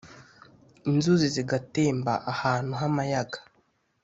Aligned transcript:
inzuzi 0.89 1.27
zigatemba 1.35 2.13
ahantu 2.31 2.71
h’amayaga, 2.79 3.39